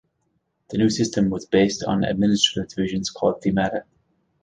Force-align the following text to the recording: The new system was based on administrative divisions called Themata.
The 0.71 0.79
new 0.79 0.89
system 0.89 1.29
was 1.29 1.45
based 1.45 1.83
on 1.83 2.03
administrative 2.03 2.69
divisions 2.73 3.11
called 3.11 3.43
Themata. 3.43 3.83